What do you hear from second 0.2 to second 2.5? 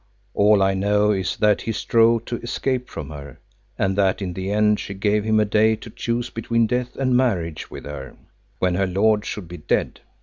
All I know is that he strove to